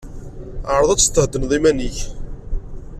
Ɛreḍ 0.73 0.89
ad 0.91 0.99
theddneḍ 1.01 1.51
iman-ik. 1.57 1.97